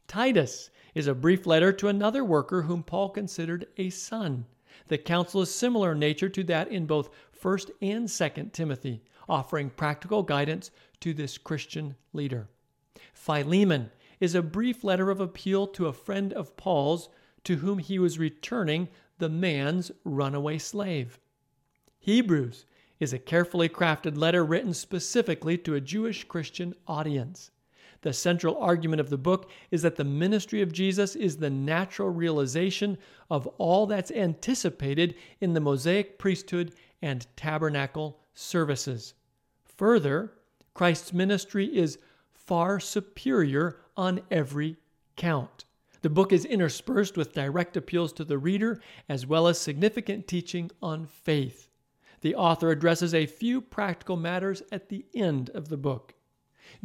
Titus 0.08 0.70
is 0.94 1.06
a 1.06 1.14
brief 1.14 1.46
letter 1.46 1.72
to 1.72 1.88
another 1.88 2.24
worker 2.24 2.62
whom 2.62 2.82
Paul 2.82 3.10
considered 3.10 3.66
a 3.76 3.90
son. 3.90 4.46
The 4.88 4.98
counsel 4.98 5.42
is 5.42 5.54
similar 5.54 5.92
in 5.92 5.98
nature 5.98 6.28
to 6.30 6.42
that 6.44 6.68
in 6.68 6.86
both 6.86 7.10
1st 7.40 7.70
and 7.82 8.08
2nd 8.08 8.52
Timothy, 8.52 9.02
offering 9.28 9.70
practical 9.70 10.22
guidance 10.22 10.70
to 11.00 11.14
this 11.14 11.38
Christian 11.38 11.94
leader. 12.12 12.48
Philemon 13.12 13.90
is 14.18 14.34
a 14.34 14.42
brief 14.42 14.82
letter 14.82 15.10
of 15.10 15.20
appeal 15.20 15.66
to 15.68 15.86
a 15.86 15.92
friend 15.92 16.32
of 16.32 16.56
Paul's 16.56 17.08
to 17.44 17.56
whom 17.56 17.78
he 17.78 17.98
was 17.98 18.18
returning 18.18 18.88
the 19.18 19.28
man's 19.28 19.90
runaway 20.04 20.58
slave. 20.58 21.18
Hebrews 22.00 22.64
is 22.98 23.12
a 23.12 23.18
carefully 23.18 23.68
crafted 23.68 24.16
letter 24.16 24.44
written 24.44 24.72
specifically 24.72 25.58
to 25.58 25.74
a 25.74 25.80
Jewish 25.80 26.24
Christian 26.24 26.74
audience. 26.88 27.50
The 28.02 28.14
central 28.14 28.56
argument 28.56 29.00
of 29.00 29.10
the 29.10 29.18
book 29.18 29.50
is 29.70 29.82
that 29.82 29.96
the 29.96 30.04
ministry 30.04 30.62
of 30.62 30.72
Jesus 30.72 31.14
is 31.14 31.36
the 31.36 31.50
natural 31.50 32.08
realization 32.08 32.96
of 33.30 33.46
all 33.58 33.86
that's 33.86 34.10
anticipated 34.10 35.14
in 35.42 35.52
the 35.52 35.60
Mosaic 35.60 36.18
priesthood 36.18 36.72
and 37.02 37.26
tabernacle 37.36 38.18
services. 38.32 39.12
Further, 39.76 40.32
Christ's 40.72 41.12
ministry 41.12 41.66
is 41.66 41.98
far 42.32 42.80
superior 42.80 43.76
on 43.96 44.22
every 44.30 44.78
count. 45.16 45.66
The 46.00 46.08
book 46.08 46.32
is 46.32 46.46
interspersed 46.46 47.18
with 47.18 47.34
direct 47.34 47.76
appeals 47.76 48.14
to 48.14 48.24
the 48.24 48.38
reader 48.38 48.80
as 49.06 49.26
well 49.26 49.46
as 49.46 49.58
significant 49.58 50.26
teaching 50.26 50.70
on 50.82 51.06
faith. 51.06 51.69
The 52.22 52.34
author 52.34 52.70
addresses 52.70 53.14
a 53.14 53.26
few 53.26 53.60
practical 53.60 54.16
matters 54.16 54.62
at 54.70 54.88
the 54.88 55.06
end 55.14 55.50
of 55.50 55.68
the 55.68 55.76
book. 55.76 56.14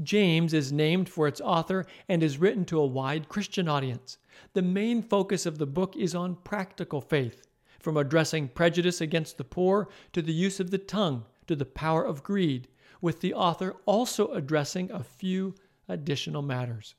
James 0.02 0.54
is 0.54 0.72
named 0.72 1.10
for 1.10 1.28
its 1.28 1.42
author 1.42 1.86
and 2.10 2.24
is 2.24 2.38
written 2.38 2.66
to 2.66 2.80
a 2.80 2.86
wide 2.86 3.30
Christian 3.30 3.68
audience. 3.68 4.18
The 4.54 4.62
main 4.62 5.02
focus 5.02 5.46
of 5.46 5.58
the 5.58 5.68
book 5.68 5.96
is 5.96 6.16
on 6.16 6.36
practical 6.38 7.02
faith, 7.02 7.48
from 7.80 7.98
addressing 7.98 8.48
prejudice 8.50 9.02
against 9.02 9.38
the 9.38 9.44
poor 9.44 9.90
to 10.14 10.22
the 10.22 10.34
use 10.34 10.60
of 10.60 10.72
the 10.72 10.78
tongue 10.78 11.26
to 11.48 11.56
the 11.56 11.66
power 11.66 12.04
of 12.04 12.24
greed, 12.24 12.68
with 13.02 13.20
the 13.20 13.34
author 13.34 13.76
also 13.86 14.32
addressing 14.34 14.90
a 14.92 15.04
few 15.04 15.54
additional 15.88 16.42
matters. 16.42 16.96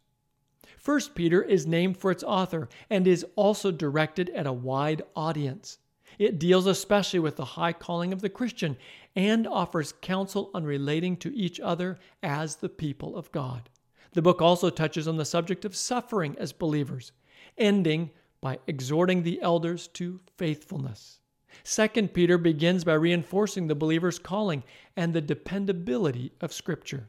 First 0.78 1.14
Peter 1.14 1.42
is 1.42 1.66
named 1.66 1.96
for 1.96 2.10
its 2.10 2.22
author 2.22 2.68
and 2.88 3.08
is 3.08 3.26
also 3.34 3.72
directed 3.72 4.30
at 4.30 4.46
a 4.46 4.52
wide 4.52 5.02
audience. 5.16 5.78
It 6.18 6.38
deals 6.38 6.66
especially 6.66 7.18
with 7.18 7.36
the 7.36 7.44
high 7.44 7.72
calling 7.72 8.12
of 8.12 8.20
the 8.20 8.28
Christian 8.28 8.76
and 9.14 9.46
offers 9.46 9.94
counsel 10.00 10.50
on 10.54 10.64
relating 10.64 11.16
to 11.18 11.36
each 11.36 11.60
other 11.60 11.98
as 12.22 12.56
the 12.56 12.68
people 12.68 13.16
of 13.16 13.32
God. 13.32 13.68
The 14.12 14.22
book 14.22 14.40
also 14.40 14.70
touches 14.70 15.06
on 15.06 15.16
the 15.16 15.24
subject 15.24 15.64
of 15.64 15.76
suffering 15.76 16.36
as 16.38 16.52
believers, 16.52 17.12
ending 17.58 18.10
by 18.40 18.58
exhorting 18.66 19.22
the 19.22 19.40
elders 19.42 19.88
to 19.88 20.20
faithfulness. 20.36 21.20
Second 21.64 22.14
Peter 22.14 22.38
begins 22.38 22.84
by 22.84 22.94
reinforcing 22.94 23.66
the 23.66 23.74
believer's 23.74 24.18
calling 24.18 24.62
and 24.96 25.12
the 25.12 25.20
dependability 25.20 26.32
of 26.40 26.52
Scripture. 26.52 27.08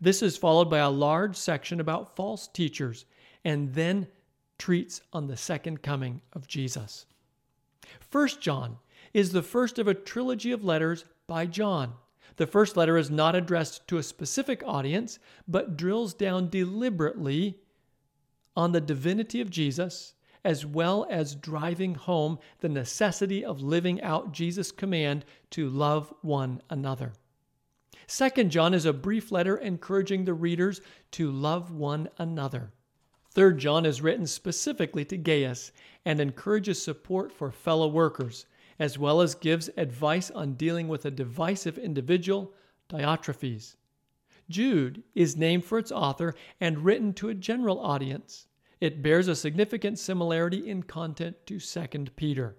This 0.00 0.22
is 0.22 0.36
followed 0.36 0.70
by 0.70 0.78
a 0.78 0.90
large 0.90 1.36
section 1.36 1.80
about 1.80 2.14
false 2.16 2.48
teachers 2.48 3.06
and 3.44 3.72
then 3.74 4.06
treats 4.58 5.00
on 5.12 5.26
the 5.26 5.36
second 5.36 5.82
coming 5.82 6.20
of 6.32 6.46
Jesus. 6.46 7.06
First 8.00 8.40
John 8.40 8.78
is 9.12 9.32
the 9.32 9.42
first 9.42 9.78
of 9.78 9.88
a 9.88 9.94
trilogy 9.94 10.52
of 10.52 10.64
letters 10.64 11.04
by 11.26 11.46
John. 11.46 11.94
The 12.36 12.46
first 12.46 12.76
letter 12.76 12.96
is 12.98 13.10
not 13.10 13.34
addressed 13.34 13.86
to 13.88 13.98
a 13.98 14.02
specific 14.02 14.62
audience, 14.66 15.18
but 15.48 15.76
drills 15.76 16.12
down 16.12 16.50
deliberately 16.50 17.58
on 18.54 18.72
the 18.72 18.80
divinity 18.80 19.40
of 19.40 19.50
Jesus, 19.50 20.14
as 20.44 20.64
well 20.64 21.06
as 21.10 21.34
driving 21.34 21.94
home 21.94 22.38
the 22.60 22.68
necessity 22.68 23.44
of 23.44 23.62
living 23.62 24.02
out 24.02 24.32
Jesus' 24.32 24.70
command 24.70 25.24
to 25.50 25.68
love 25.68 26.12
one 26.22 26.60
another. 26.70 27.12
Second 28.06 28.50
John 28.50 28.72
is 28.72 28.84
a 28.84 28.92
brief 28.92 29.32
letter 29.32 29.56
encouraging 29.56 30.24
the 30.24 30.34
readers 30.34 30.80
to 31.12 31.30
love 31.30 31.72
one 31.72 32.08
another. 32.18 32.70
Third 33.36 33.58
John 33.58 33.84
is 33.84 34.00
written 34.00 34.26
specifically 34.26 35.04
to 35.04 35.18
Gaius 35.18 35.70
and 36.06 36.20
encourages 36.20 36.82
support 36.82 37.30
for 37.30 37.50
fellow 37.50 37.86
workers, 37.86 38.46
as 38.78 38.98
well 38.98 39.20
as 39.20 39.34
gives 39.34 39.68
advice 39.76 40.30
on 40.30 40.54
dealing 40.54 40.88
with 40.88 41.04
a 41.04 41.10
divisive 41.10 41.76
individual, 41.76 42.54
Diotrephes. 42.88 43.76
Jude 44.48 45.02
is 45.14 45.36
named 45.36 45.66
for 45.66 45.76
its 45.76 45.92
author 45.92 46.34
and 46.62 46.82
written 46.82 47.12
to 47.12 47.28
a 47.28 47.34
general 47.34 47.78
audience. 47.78 48.46
It 48.80 49.02
bears 49.02 49.28
a 49.28 49.36
significant 49.36 49.98
similarity 49.98 50.70
in 50.70 50.84
content 50.84 51.36
to 51.44 51.60
2 51.60 52.06
Peter. 52.16 52.56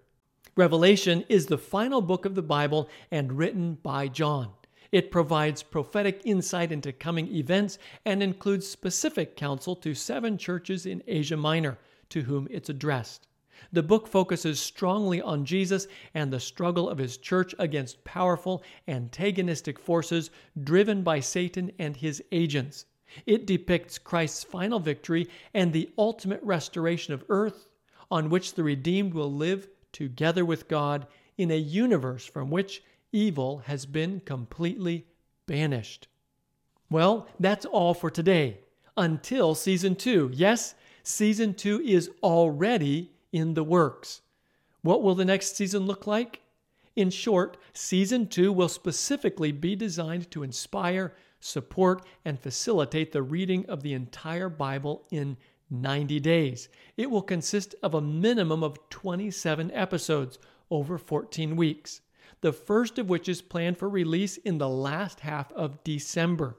Revelation 0.56 1.26
is 1.28 1.48
the 1.48 1.58
final 1.58 2.02
book 2.02 2.24
of 2.24 2.36
the 2.36 2.44
Bible 2.44 2.88
and 3.10 3.34
written 3.34 3.80
by 3.82 4.10
John. 4.10 4.52
It 4.92 5.12
provides 5.12 5.64
prophetic 5.64 6.22
insight 6.24 6.72
into 6.72 6.94
coming 6.94 7.34
events 7.34 7.78
and 8.06 8.24
includes 8.24 8.68
specific 8.68 9.36
counsel 9.36 9.76
to 9.78 9.94
seven 9.94 10.38
churches 10.38 10.86
in 10.86 11.04
Asia 11.08 11.38
Minor 11.38 11.78
to 12.10 12.22
whom 12.22 12.48
it's 12.50 12.70
addressed. 12.70 13.28
The 13.72 13.84
book 13.84 14.08
focuses 14.08 14.60
strongly 14.60 15.22
on 15.22 15.44
Jesus 15.44 15.88
and 16.14 16.32
the 16.32 16.40
struggle 16.40 16.90
of 16.90 17.00
his 17.00 17.18
church 17.18 17.56
against 17.58 18.04
powerful 18.04 18.64
antagonistic 18.88 19.80
forces 19.80 20.30
driven 20.64 21.02
by 21.02 21.20
Satan 21.20 21.72
and 21.80 21.98
his 21.98 22.24
agents. 22.32 22.86
It 23.26 23.48
depicts 23.48 23.98
Christ's 23.98 24.44
final 24.44 24.80
victory 24.80 25.28
and 25.54 25.74
the 25.74 25.90
ultimate 25.98 26.44
restoration 26.44 27.14
of 27.14 27.26
earth, 27.30 27.68
on 28.12 28.30
which 28.30 28.54
the 28.54 28.64
redeemed 28.64 29.14
will 29.14 29.34
live 29.34 29.68
together 29.92 30.46
with 30.46 30.68
God 30.68 31.08
in 31.38 31.50
a 31.52 31.58
universe 31.58 32.26
from 32.26 32.50
which 32.50 32.84
evil 33.18 33.64
has 33.66 33.86
been 33.88 34.20
completely 34.20 35.08
banished. 35.48 36.08
Well, 36.90 37.28
that's 37.40 37.66
all 37.66 37.94
for 37.94 38.12
today. 38.12 38.60
Until 38.96 39.56
season 39.56 39.96
two. 39.96 40.30
Yes, 40.34 40.76
season 41.04 41.54
two 41.56 41.82
is 41.82 42.12
already 42.22 43.12
in 43.32 43.56
the 43.56 43.64
works. 43.64 44.22
What 44.82 45.02
will 45.02 45.16
the 45.16 45.26
next 45.26 45.56
season 45.56 45.86
look 45.86 46.06
like? 46.06 46.42
In 46.96 47.10
short, 47.10 47.58
season 47.74 48.28
two 48.28 48.54
will 48.54 48.70
specifically 48.70 49.52
be 49.52 49.76
designed 49.76 50.32
to 50.32 50.44
inspire, 50.44 51.16
support, 51.40 52.06
and 52.24 52.40
facilitate 52.40 53.12
the 53.12 53.22
reading 53.22 53.66
of 53.68 53.82
the 53.82 53.94
entire 53.94 54.50
Bible 54.50 55.06
in 55.12 55.38
90 55.70 56.20
days. 56.20 56.70
It 56.96 57.12
will 57.12 57.22
consist 57.22 57.76
of 57.84 57.94
a 57.94 58.02
minimum 58.02 58.64
of 58.64 58.90
27 58.90 59.72
episodes 59.72 60.40
over 60.70 60.98
14 60.98 61.56
weeks 61.56 62.02
the 62.42 62.54
first 62.54 63.00
of 63.00 63.10
which 63.10 63.28
is 63.28 63.42
planned 63.42 63.78
for 63.78 63.90
release 63.90 64.38
in 64.38 64.58
the 64.58 64.70
last 64.70 65.22
half 65.22 65.52
of 65.54 65.84
December. 65.84 66.56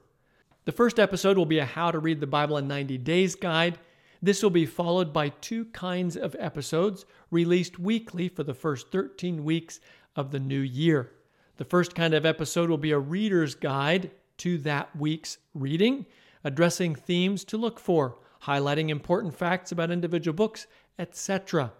The 0.65 0.71
first 0.71 0.99
episode 0.99 1.37
will 1.37 1.45
be 1.45 1.59
a 1.59 1.65
How 1.65 1.91
to 1.91 1.99
Read 1.99 2.19
the 2.19 2.27
Bible 2.27 2.57
in 2.57 2.67
90 2.67 2.97
Days 2.99 3.35
guide. 3.35 3.79
This 4.21 4.43
will 4.43 4.49
be 4.49 4.65
followed 4.65 5.13
by 5.13 5.29
two 5.29 5.65
kinds 5.65 6.17
of 6.17 6.35
episodes 6.37 7.05
released 7.31 7.79
weekly 7.79 8.27
for 8.27 8.43
the 8.43 8.53
first 8.53 8.91
13 8.91 9.43
weeks 9.43 9.79
of 10.15 10.31
the 10.31 10.39
new 10.39 10.59
year. 10.59 11.11
The 11.57 11.65
first 11.65 11.95
kind 11.95 12.13
of 12.13 12.25
episode 12.25 12.69
will 12.69 12.77
be 12.77 12.91
a 12.91 12.99
reader's 12.99 13.55
guide 13.55 14.11
to 14.39 14.57
that 14.59 14.95
week's 14.95 15.37
reading, 15.53 16.05
addressing 16.43 16.95
themes 16.95 17.43
to 17.45 17.57
look 17.57 17.79
for, 17.79 18.17
highlighting 18.43 18.89
important 18.89 19.33
facts 19.33 19.71
about 19.71 19.91
individual 19.91 20.35
books, 20.35 20.67
etc. 20.97 21.71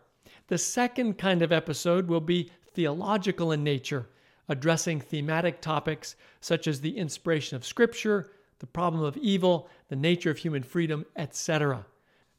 The 0.47 0.57
second 0.57 1.17
kind 1.17 1.41
of 1.41 1.51
episode 1.51 2.07
will 2.07 2.21
be 2.21 2.51
theological 2.79 3.51
in 3.51 3.61
nature, 3.61 4.07
addressing 4.47 5.01
thematic 5.01 5.59
topics 5.59 6.15
such 6.39 6.65
as 6.65 6.79
the 6.79 6.97
inspiration 6.97 7.57
of 7.57 7.65
Scripture, 7.65 8.31
the 8.59 8.65
problem 8.65 9.03
of 9.03 9.17
evil, 9.17 9.67
the 9.89 9.97
nature 9.97 10.31
of 10.31 10.37
human 10.37 10.63
freedom, 10.63 11.05
etc. 11.17 11.85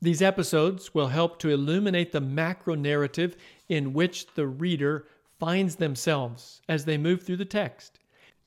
These 0.01 0.23
episodes 0.23 0.95
will 0.95 1.09
help 1.09 1.39
to 1.41 1.51
illuminate 1.51 2.11
the 2.11 2.23
macro 2.23 2.75
narrative 2.75 3.37
in 3.69 3.93
which 3.93 4.33
the 4.35 4.47
reader 4.47 5.09
finds 5.39 5.77
themselves 5.77 6.63
as 6.71 6.87
they 6.87 6.97
move 6.97 7.23
through 7.23 7.37
the 7.37 7.45
text. 7.45 7.99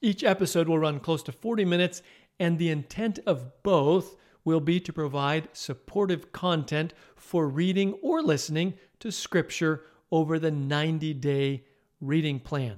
Each 0.01 0.23
episode 0.23 0.67
will 0.67 0.79
run 0.79 0.99
close 0.99 1.21
to 1.21 1.31
40 1.31 1.63
minutes, 1.63 2.01
and 2.39 2.57
the 2.57 2.71
intent 2.71 3.19
of 3.27 3.61
both 3.61 4.15
will 4.43 4.61
be 4.61 4.79
to 4.79 4.91
provide 4.91 5.47
supportive 5.53 6.31
content 6.31 6.95
for 7.15 7.47
reading 7.47 7.93
or 8.01 8.23
listening 8.23 8.73
to 8.99 9.11
Scripture 9.11 9.83
over 10.11 10.39
the 10.39 10.49
90 10.49 11.13
day 11.13 11.65
reading 12.05 12.39
plan. 12.39 12.77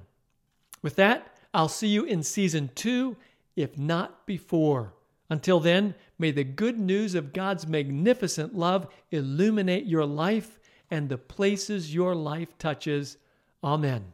With 0.82 0.96
that, 0.96 1.36
I'll 1.52 1.68
see 1.68 1.88
you 1.88 2.04
in 2.04 2.22
season 2.22 2.70
two, 2.74 3.16
if 3.56 3.78
not 3.78 4.26
before. 4.26 4.94
Until 5.28 5.58
then, 5.58 5.94
may 6.18 6.30
the 6.30 6.44
good 6.44 6.78
news 6.78 7.14
of 7.14 7.32
God's 7.32 7.66
magnificent 7.66 8.54
love 8.54 8.86
illuminate 9.10 9.86
your 9.86 10.06
life 10.06 10.58
and 10.90 11.08
the 11.08 11.18
places 11.18 11.94
your 11.94 12.14
life 12.14 12.56
touches. 12.58 13.16
Amen. 13.64 14.12